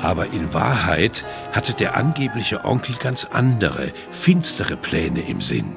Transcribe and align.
Aber 0.00 0.32
in 0.32 0.52
Wahrheit 0.52 1.24
hatte 1.52 1.72
der 1.72 1.96
angebliche 1.96 2.64
Onkel 2.64 2.96
ganz 2.96 3.24
andere, 3.24 3.92
finstere 4.10 4.76
Pläne 4.76 5.20
im 5.20 5.40
Sinn. 5.40 5.76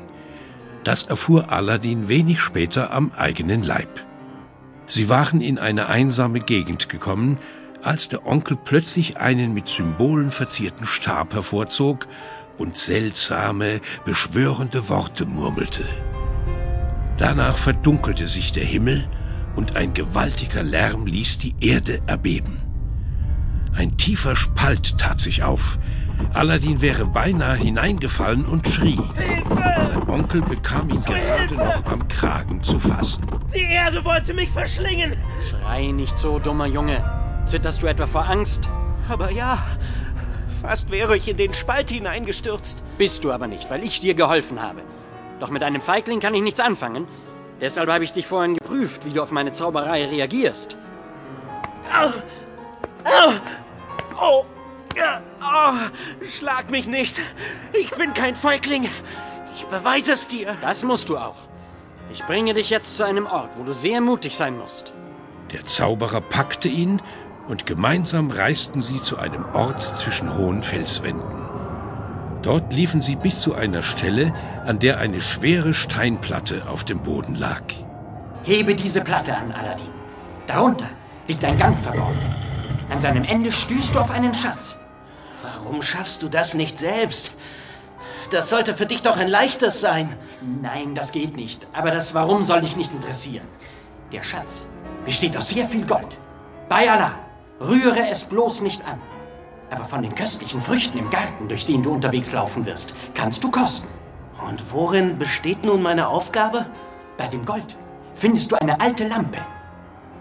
Das 0.83 1.03
erfuhr 1.03 1.51
Aladdin 1.51 2.07
wenig 2.07 2.39
später 2.39 2.91
am 2.91 3.11
eigenen 3.15 3.63
Leib. 3.63 4.05
Sie 4.87 5.07
waren 5.09 5.41
in 5.41 5.57
eine 5.57 5.87
einsame 5.87 6.39
Gegend 6.39 6.89
gekommen, 6.89 7.37
als 7.81 8.07
der 8.09 8.25
Onkel 8.25 8.57
plötzlich 8.57 9.17
einen 9.17 9.53
mit 9.53 9.67
Symbolen 9.67 10.31
verzierten 10.31 10.85
Stab 10.85 11.33
hervorzog 11.33 12.07
und 12.57 12.75
seltsame, 12.75 13.79
beschwörende 14.03 14.89
Worte 14.89 15.25
murmelte. 15.25 15.85
Danach 17.17 17.57
verdunkelte 17.57 18.27
sich 18.27 18.51
der 18.51 18.65
Himmel 18.65 19.07
und 19.55 19.75
ein 19.75 19.93
gewaltiger 19.93 20.63
Lärm 20.63 21.05
ließ 21.05 21.37
die 21.37 21.55
Erde 21.59 22.01
erbeben. 22.07 22.68
Ein 23.75 23.97
tiefer 23.97 24.35
Spalt 24.35 24.97
tat 24.97 25.21
sich 25.21 25.43
auf. 25.43 25.77
Aladdin 26.33 26.81
wäre 26.81 27.05
beinahe 27.05 27.55
hineingefallen 27.55 28.45
und 28.45 28.67
schrie. 28.67 28.99
Hilfe! 29.15 29.85
Sein 29.85 30.09
Onkel 30.09 30.41
bekam 30.41 30.89
ihn 30.89 30.99
Zur 30.99 31.15
gerade 31.15 31.47
Hilfe! 31.47 31.55
noch 31.55 31.85
am 31.85 32.07
Kragen 32.07 32.61
zu 32.61 32.77
fassen. 32.77 33.25
Die 33.55 33.61
Erde 33.61 34.03
wollte 34.03 34.33
mich 34.33 34.49
verschlingen. 34.49 35.15
Schrei 35.49 35.87
nicht 35.87 36.19
so, 36.19 36.39
dummer 36.39 36.65
Junge. 36.65 37.03
Zitterst 37.45 37.81
du 37.81 37.87
etwa 37.87 38.05
vor 38.05 38.27
Angst? 38.29 38.69
Aber 39.07 39.31
ja, 39.31 39.59
fast 40.61 40.91
wäre 40.91 41.15
ich 41.17 41.27
in 41.27 41.37
den 41.37 41.53
Spalt 41.53 41.89
hineingestürzt. 41.89 42.83
Bist 42.97 43.23
du 43.23 43.31
aber 43.31 43.47
nicht, 43.47 43.69
weil 43.71 43.83
ich 43.83 44.01
dir 44.01 44.13
geholfen 44.13 44.61
habe. 44.61 44.81
Doch 45.39 45.49
mit 45.49 45.63
einem 45.63 45.81
Feigling 45.81 46.19
kann 46.19 46.33
ich 46.35 46.41
nichts 46.41 46.59
anfangen. 46.59 47.07
Deshalb 47.61 47.89
habe 47.89 48.03
ich 48.03 48.13
dich 48.13 48.27
vorhin 48.27 48.55
geprüft, 48.55 49.05
wie 49.05 49.11
du 49.11 49.21
auf 49.23 49.31
meine 49.31 49.51
Zauberei 49.51 50.05
reagierst. 50.05 50.77
Oh, 54.21 54.45
ja, 54.97 55.21
oh, 55.41 56.25
schlag 56.27 56.69
mich 56.69 56.87
nicht. 56.87 57.19
Ich 57.73 57.91
bin 57.91 58.13
kein 58.13 58.35
Feigling. 58.35 58.87
Ich 59.53 59.65
beweise 59.65 60.13
es 60.13 60.27
dir. 60.27 60.57
Das 60.61 60.83
musst 60.83 61.09
du 61.09 61.17
auch. 61.17 61.37
Ich 62.11 62.23
bringe 62.25 62.53
dich 62.53 62.69
jetzt 62.69 62.97
zu 62.97 63.05
einem 63.05 63.27
Ort, 63.27 63.51
wo 63.57 63.63
du 63.63 63.73
sehr 63.73 64.01
mutig 64.01 64.35
sein 64.35 64.57
musst. 64.57 64.93
Der 65.53 65.65
Zauberer 65.65 66.21
packte 66.21 66.67
ihn 66.67 67.01
und 67.47 67.65
gemeinsam 67.65 68.31
reisten 68.31 68.81
sie 68.81 68.99
zu 68.99 69.17
einem 69.17 69.45
Ort 69.53 69.81
zwischen 69.81 70.37
hohen 70.37 70.61
Felswänden. 70.61 71.47
Dort 72.41 72.71
liefen 72.73 73.01
sie 73.01 73.15
bis 73.15 73.41
zu 73.41 73.53
einer 73.53 73.83
Stelle, 73.83 74.33
an 74.65 74.79
der 74.79 74.99
eine 74.99 75.21
schwere 75.21 75.73
Steinplatte 75.73 76.69
auf 76.69 76.83
dem 76.83 76.99
Boden 76.99 77.35
lag. 77.35 77.63
Hebe 78.43 78.75
diese 78.75 79.01
Platte 79.01 79.35
an, 79.35 79.51
Aladdin. 79.51 79.89
Darunter 80.47 80.89
liegt 81.27 81.43
ein 81.43 81.57
Gang 81.57 81.77
verborgen. 81.79 82.48
An 82.89 83.01
seinem 83.01 83.23
Ende 83.23 83.51
stößt 83.51 83.95
du 83.95 83.99
auf 83.99 84.11
einen 84.11 84.33
Schatz. 84.33 84.77
Warum 85.43 85.81
schaffst 85.81 86.21
du 86.23 86.29
das 86.29 86.53
nicht 86.53 86.79
selbst? 86.79 87.33
Das 88.31 88.49
sollte 88.49 88.73
für 88.73 88.85
dich 88.85 89.01
doch 89.01 89.17
ein 89.17 89.27
leichtes 89.27 89.79
sein. 89.79 90.15
Nein, 90.61 90.95
das 90.95 91.11
geht 91.11 91.35
nicht. 91.35 91.67
Aber 91.73 91.91
das 91.91 92.13
Warum 92.13 92.43
soll 92.45 92.61
dich 92.61 92.75
nicht 92.75 92.91
interessieren. 92.91 93.47
Der 94.11 94.23
Schatz 94.23 94.67
besteht 95.05 95.37
aus 95.37 95.49
sehr 95.49 95.67
viel 95.67 95.85
Gold. 95.85 96.17
Bei 96.67 96.89
Allah, 96.91 97.13
rühre 97.59 98.09
es 98.09 98.23
bloß 98.23 98.61
nicht 98.61 98.85
an. 98.85 98.99
Aber 99.71 99.85
von 99.85 100.01
den 100.01 100.15
köstlichen 100.15 100.61
Früchten 100.61 100.97
im 100.97 101.09
Garten, 101.09 101.47
durch 101.47 101.65
den 101.65 101.83
du 101.83 101.91
unterwegs 101.91 102.31
laufen 102.31 102.65
wirst, 102.65 102.93
kannst 103.13 103.43
du 103.43 103.51
kosten. 103.51 103.87
Und 104.47 104.71
worin 104.71 105.19
besteht 105.19 105.63
nun 105.63 105.81
meine 105.81 106.07
Aufgabe? 106.07 106.65
Bei 107.17 107.27
dem 107.27 107.45
Gold 107.45 107.77
findest 108.15 108.51
du 108.51 108.55
eine 108.55 108.79
alte 108.79 109.07
Lampe. 109.07 109.39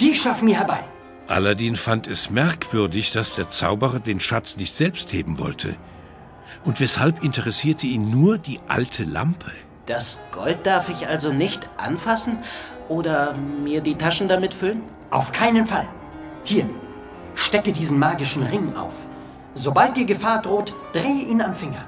Die 0.01 0.15
schaff 0.15 0.43
mir 0.43 0.59
herbei. 0.59 0.85
Aladdin 1.29 1.77
fand 1.77 2.09
es 2.09 2.31
merkwürdig, 2.31 3.13
dass 3.13 3.35
der 3.35 3.51
Zauberer 3.51 4.01
den 4.01 4.19
Schatz 4.19 4.57
nicht 4.57 4.75
selbst 4.75 5.13
heben 5.13 5.39
wollte. 5.39 5.77
Und 6.65 6.81
weshalb 6.81 7.23
interessierte 7.23 7.87
ihn 7.87 8.11
nur 8.11 8.39
die 8.39 8.61
alte 8.67 9.05
Lampe? 9.05 9.53
Das 9.85 10.23
Gold 10.33 10.67
darf 10.67 10.89
ich 10.89 11.07
also 11.07 11.31
nicht 11.31 11.69
anfassen 11.77 12.39
oder 12.89 13.35
mir 13.35 13.83
die 13.83 13.97
Taschen 13.97 14.29
damit 14.29 14.55
füllen? 14.55 14.83
Auf 15.11 15.31
keinen 15.33 15.67
Fall. 15.67 15.87
Hier, 16.45 16.69
stecke 17.35 17.73
diesen 17.73 17.99
magischen 17.99 18.45
Ring 18.45 18.75
auf. 18.75 18.95
Sobald 19.55 19.99
dir 19.99 20.07
Gefahr 20.07 20.41
droht, 20.41 20.75
drehe 20.93 21.27
ihn 21.27 21.43
am 21.43 21.55
Finger. 21.55 21.85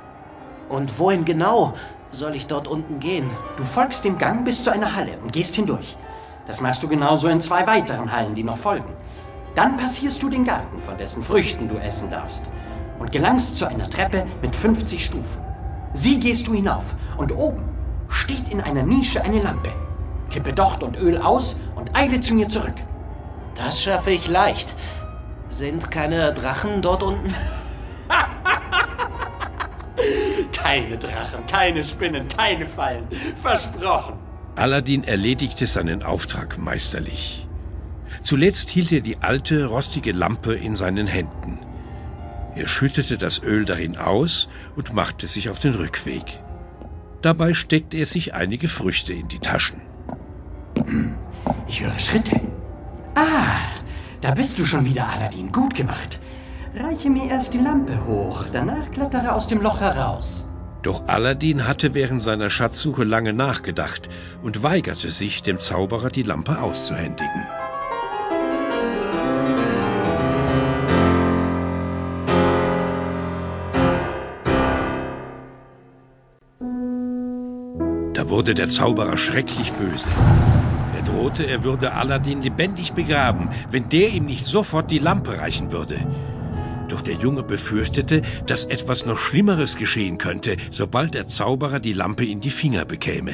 Und 0.69 0.99
wohin 0.99 1.25
genau 1.25 1.75
soll 2.11 2.37
ich 2.37 2.47
dort 2.47 2.69
unten 2.69 3.01
gehen? 3.01 3.31
Du 3.57 3.63
folgst 3.63 4.05
dem 4.05 4.19
Gang 4.19 4.45
bis 4.45 4.65
zu 4.65 4.71
einer 4.71 4.95
Halle 4.95 5.17
und 5.23 5.33
gehst 5.33 5.55
hindurch. 5.57 5.97
Das 6.47 6.61
machst 6.61 6.83
du 6.83 6.89
genauso 6.89 7.29
in 7.29 7.41
zwei 7.41 7.67
weiteren 7.67 8.13
Hallen, 8.13 8.35
die 8.35 8.45
noch 8.45 8.59
folgen. 8.59 8.93
Dann 9.55 9.77
passierst 9.77 10.23
du 10.23 10.29
den 10.29 10.45
Garten, 10.45 10.81
von 10.81 10.97
dessen 10.97 11.23
Früchten 11.23 11.69
du 11.69 11.77
essen 11.77 12.11
darfst, 12.11 12.45
und 12.99 13.13
gelangst 13.13 13.57
zu 13.57 13.67
einer 13.67 13.89
Treppe 13.89 14.27
mit 14.43 14.55
50 14.55 15.05
Stufen. 15.05 15.43
Sie 15.93 16.21
gehst 16.21 16.47
du 16.47 16.55
hinauf 16.55 16.97
und 17.17 17.33
oben 17.33 17.63
steht 18.09 18.49
in 18.51 18.61
einer 18.61 18.83
Nische 18.83 19.23
eine 19.23 19.41
Lampe. 19.41 19.73
Kippe 20.31 20.53
Docht 20.53 20.83
und 20.83 20.97
Öl 20.99 21.19
aus 21.21 21.59
und 21.75 21.97
eile 21.97 22.21
zu 22.21 22.35
mir 22.35 22.49
zurück. 22.49 22.75
Das 23.57 23.83
schaffe 23.83 24.11
ich 24.11 24.29
leicht. 24.29 24.75
Sind 25.49 25.91
keine 25.91 26.33
Drachen 26.33 26.83
dort 26.83 27.03
unten? 27.03 27.35
Keine 30.53 30.97
Drachen, 30.99 31.47
keine 31.47 31.83
Spinnen, 31.83 32.29
keine 32.29 32.67
Fallen. 32.67 33.09
Versprochen. 33.43 34.15
Aladdin 34.55 35.05
erledigte 35.05 35.67
seinen 35.67 36.03
Auftrag 36.03 36.59
meisterlich. 36.59 37.49
Zuletzt 38.23 38.71
hielt 38.71 38.93
er 38.93 39.01
die 39.01 39.19
alte, 39.19 39.67
rostige 39.67 40.13
Lampe 40.13 40.55
in 40.55 40.77
seinen 40.77 41.07
Händen. 41.07 41.59
Er 42.55 42.67
schüttete 42.67 43.17
das 43.17 43.43
Öl 43.43 43.65
darin 43.65 43.97
aus 43.97 44.49
und 44.77 44.93
machte 44.93 45.27
sich 45.27 45.49
auf 45.49 45.59
den 45.59 45.75
Rückweg. 45.75 46.41
Dabei 47.23 47.55
steckte 47.55 47.97
er 47.97 48.07
sich 48.07 48.35
einige 48.35 48.69
Früchte 48.69 49.13
in 49.13 49.29
die 49.29 49.39
Taschen. 49.39 49.81
Ich 51.69 51.83
höre 51.83 51.99
Schritte. 51.99 52.41
Ah, 53.15 53.61
da 54.21 54.33
bist 54.33 54.59
du 54.59 54.65
schon 54.65 54.85
wieder, 54.85 55.09
Aladdin. 55.09 55.53
Gut 55.53 55.75
gemacht. 55.75 56.21
Reiche 56.75 57.11
mir 57.11 57.29
erst 57.29 57.55
die 57.55 57.59
Lampe 57.59 58.07
hoch, 58.07 58.45
danach 58.53 58.91
klettere 58.93 59.33
aus 59.33 59.49
dem 59.49 59.61
Loch 59.61 59.81
heraus. 59.81 60.49
Doch 60.83 61.07
Aladdin 61.09 61.67
hatte 61.67 61.95
während 61.95 62.23
seiner 62.23 62.49
Schatzsuche 62.49 63.05
lange 63.05 63.33
nachgedacht 63.33 64.09
und 64.43 64.63
weigerte 64.63 65.11
sich, 65.11 65.43
dem 65.43 65.59
Zauberer 65.59 66.11
die 66.11 66.23
Lampe 66.23 66.63
auszuhändigen. 66.63 67.47
Da 78.21 78.29
wurde 78.29 78.53
der 78.53 78.69
Zauberer 78.69 79.17
schrecklich 79.17 79.73
böse. 79.73 80.11
Er 80.95 81.01
drohte, 81.01 81.47
er 81.47 81.65
würde 81.65 81.95
Aladdin 81.95 82.43
lebendig 82.43 82.93
begraben, 82.93 83.49
wenn 83.71 83.89
der 83.89 84.11
ihm 84.11 84.27
nicht 84.27 84.45
sofort 84.45 84.91
die 84.91 84.99
Lampe 84.99 85.39
reichen 85.39 85.73
würde. 85.73 86.07
Doch 86.89 87.01
der 87.01 87.15
Junge 87.15 87.43
befürchtete, 87.43 88.21
dass 88.47 88.67
etwas 88.67 89.07
noch 89.07 89.17
Schlimmeres 89.17 89.79
geschehen 89.79 90.19
könnte, 90.19 90.59
sobald 90.71 91.15
der 91.15 91.29
Zauberer 91.29 91.81
die 91.81 91.95
Lampe 91.95 92.27
in 92.27 92.43
die 92.43 92.51
Finger 92.51 92.85
bekäme. 92.85 93.33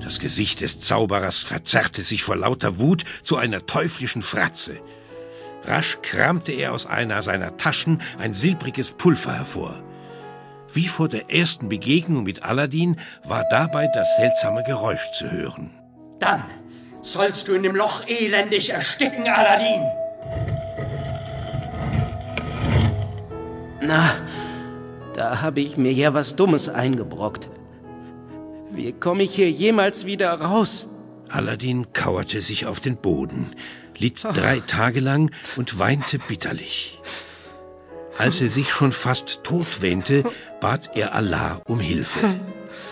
Das 0.00 0.20
Gesicht 0.20 0.62
des 0.62 0.80
Zauberers 0.80 1.40
verzerrte 1.40 2.02
sich 2.02 2.22
vor 2.22 2.36
lauter 2.36 2.78
Wut 2.78 3.04
zu 3.20 3.36
einer 3.36 3.66
teuflischen 3.66 4.22
Fratze. 4.22 4.80
Rasch 5.64 5.98
kramte 6.00 6.52
er 6.52 6.72
aus 6.72 6.86
einer 6.86 7.20
seiner 7.20 7.58
Taschen 7.58 8.00
ein 8.16 8.32
silbriges 8.32 8.92
Pulver 8.92 9.34
hervor. 9.34 9.82
Wie 10.74 10.88
vor 10.88 11.08
der 11.08 11.30
ersten 11.30 11.68
Begegnung 11.68 12.24
mit 12.24 12.42
Aladdin 12.42 12.96
war 13.22 13.44
dabei 13.48 13.86
das 13.94 14.16
seltsame 14.16 14.64
Geräusch 14.64 15.12
zu 15.12 15.30
hören. 15.30 15.70
Dann 16.18 16.42
sollst 17.00 17.46
du 17.46 17.54
in 17.54 17.62
dem 17.62 17.76
Loch 17.76 18.08
elendig 18.08 18.70
ersticken, 18.70 19.28
Aladdin. 19.28 19.82
Na, 23.80 24.16
da 25.14 25.42
habe 25.42 25.60
ich 25.60 25.76
mir 25.76 25.92
ja 25.92 26.12
was 26.12 26.34
Dummes 26.34 26.68
eingebrockt. 26.68 27.50
Wie 28.72 28.92
komme 28.92 29.22
ich 29.22 29.36
hier 29.36 29.50
jemals 29.52 30.06
wieder 30.06 30.32
raus? 30.32 30.88
Aladdin 31.28 31.92
kauerte 31.92 32.40
sich 32.40 32.66
auf 32.66 32.80
den 32.80 32.96
Boden, 32.96 33.54
litt 33.96 34.24
drei 34.24 34.58
Tage 34.66 34.98
lang 34.98 35.30
und 35.54 35.78
weinte 35.78 36.18
bitterlich. 36.18 36.98
Als 38.18 38.40
er 38.40 38.48
sich 38.48 38.70
schon 38.70 38.92
fast 38.92 39.42
tot 39.44 39.82
wähnte, 39.82 40.24
bat 40.64 40.96
er 40.96 41.14
Allah 41.14 41.60
um 41.66 41.78
Hilfe. 41.78 42.40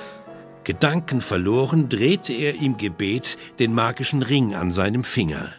Gedanken 0.64 1.22
verloren 1.22 1.88
drehte 1.88 2.34
er 2.34 2.56
im 2.56 2.76
Gebet 2.76 3.38
den 3.60 3.72
magischen 3.72 4.20
Ring 4.20 4.54
an 4.54 4.70
seinem 4.70 5.04
Finger. 5.04 5.54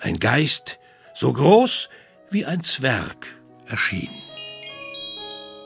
Ein 0.00 0.18
Geist, 0.18 0.80
so 1.14 1.32
groß 1.32 1.88
wie 2.30 2.44
ein 2.44 2.62
Zwerg, 2.64 3.28
erschien. 3.66 4.10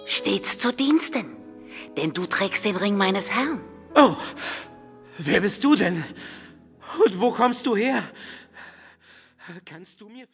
Stets 0.05 0.59
zu 0.59 0.71
Diensten, 0.71 1.25
denn 1.97 2.13
du 2.13 2.27
trägst 2.27 2.67
den 2.67 2.77
Ring 2.77 2.99
meines 2.99 3.31
Herrn. 3.35 3.63
Oh, 3.95 4.15
wer 5.17 5.41
bist 5.41 5.65
du 5.65 5.77
denn? 5.77 6.05
Und 7.07 7.19
wo 7.19 7.31
kommst 7.31 7.65
du 7.65 7.75
her? 7.75 8.03
Kannst 9.65 9.99
du 10.03 10.11
mir... 10.11 10.27